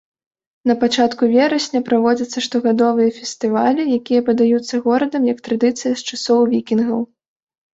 Напачатку 0.69 1.23
верасня 1.33 1.81
праводзяцца 1.89 2.43
штогадовыя 2.47 3.09
фестывалі, 3.19 3.87
якія 3.99 4.21
падаюцца 4.31 4.75
горадам 4.87 5.23
як 5.33 5.39
традыцыя 5.49 5.93
з 6.01 6.15
часоў 6.15 6.39
вікінгаў. 6.57 6.99